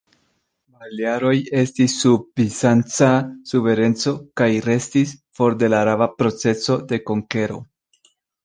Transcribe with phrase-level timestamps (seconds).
[0.75, 3.11] Balearoj estis sub bizanca
[3.51, 7.63] suvereneco, kaj restis for de la araba procezo de konkero.